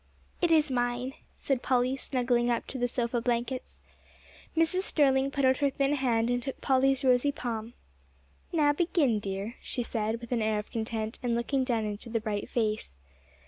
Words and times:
"It 0.41 0.49
is 0.49 0.71
mine," 0.71 1.13
said 1.35 1.61
Polly, 1.61 1.95
snuggling 1.95 2.49
up 2.49 2.65
to 2.69 2.79
the 2.79 2.87
sofa 2.87 3.21
blankets. 3.21 3.83
Mrs. 4.57 4.81
Sterling 4.81 5.29
put 5.29 5.45
out 5.45 5.57
her 5.57 5.69
thin 5.69 5.93
hand, 5.93 6.31
and 6.31 6.41
took 6.41 6.59
Polly's 6.59 7.03
rosy 7.05 7.31
palm. 7.31 7.73
"Now 8.51 8.73
begin, 8.73 9.19
dear," 9.19 9.57
she 9.61 9.83
said, 9.83 10.19
with 10.19 10.31
an 10.31 10.41
air 10.41 10.57
of 10.57 10.71
content, 10.71 11.19
and 11.21 11.35
looking 11.35 11.63
down 11.63 11.85
into 11.85 12.09
the 12.09 12.19
bright 12.19 12.49
face. 12.49 12.95